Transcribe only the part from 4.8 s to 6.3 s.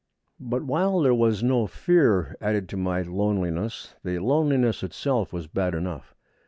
itself was bad enough.